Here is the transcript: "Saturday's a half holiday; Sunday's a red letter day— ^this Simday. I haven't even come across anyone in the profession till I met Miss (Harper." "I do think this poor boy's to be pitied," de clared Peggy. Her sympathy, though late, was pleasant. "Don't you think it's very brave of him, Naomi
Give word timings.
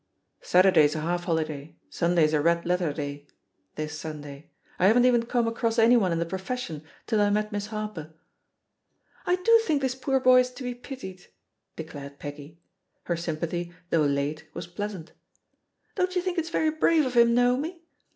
"Saturday's 0.41 0.95
a 0.95 1.01
half 1.01 1.25
holiday; 1.25 1.75
Sunday's 1.91 2.33
a 2.33 2.41
red 2.41 2.65
letter 2.65 2.91
day— 2.91 3.27
^this 3.77 3.89
Simday. 3.91 4.47
I 4.79 4.87
haven't 4.87 5.05
even 5.05 5.27
come 5.27 5.47
across 5.47 5.77
anyone 5.77 6.11
in 6.11 6.17
the 6.17 6.25
profession 6.25 6.83
till 7.05 7.21
I 7.21 7.29
met 7.29 7.51
Miss 7.51 7.67
(Harper." 7.67 8.15
"I 9.27 9.35
do 9.35 9.59
think 9.59 9.83
this 9.83 9.93
poor 9.93 10.19
boy's 10.19 10.49
to 10.53 10.63
be 10.63 10.73
pitied," 10.73 11.27
de 11.75 11.83
clared 11.83 12.17
Peggy. 12.17 12.57
Her 13.03 13.15
sympathy, 13.15 13.73
though 13.91 14.01
late, 14.01 14.47
was 14.55 14.65
pleasant. 14.65 15.11
"Don't 15.93 16.15
you 16.15 16.23
think 16.23 16.39
it's 16.39 16.49
very 16.49 16.71
brave 16.71 17.05
of 17.05 17.13
him, 17.15 17.35
Naomi 17.35 17.83